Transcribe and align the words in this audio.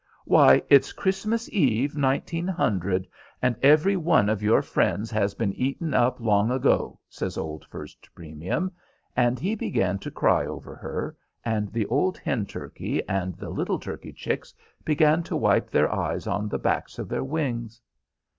"Why, 0.25 0.63
it's 0.67 0.93
Christmas 0.93 1.47
Eve, 1.53 1.95
1900, 1.95 3.07
and 3.39 3.55
every 3.61 3.95
one 3.95 4.29
of 4.29 4.41
your 4.41 4.63
friends 4.63 5.11
has 5.11 5.35
been 5.35 5.53
eaten 5.53 5.93
up 5.93 6.19
long 6.19 6.49
ago," 6.49 6.97
says 7.07 7.37
old 7.37 7.63
First 7.65 8.09
Premium, 8.15 8.71
and 9.15 9.37
he 9.39 9.53
began 9.53 9.99
to 9.99 10.09
cry 10.09 10.43
over 10.43 10.73
her, 10.75 11.15
and 11.45 11.71
the 11.71 11.85
old 11.85 12.17
hen 12.17 12.47
turkey 12.47 13.07
and 13.07 13.35
the 13.35 13.51
little 13.51 13.77
turkey 13.77 14.11
chicks 14.11 14.55
began 14.83 15.21
to 15.21 15.35
wipe 15.37 15.69
their 15.69 15.93
eyes 15.93 16.25
on 16.25 16.49
the 16.49 16.57
backs 16.57 16.97
of 16.97 17.07
their 17.07 17.23
wings. 17.23 17.79